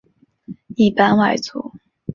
[0.75, 1.73] 一般外族。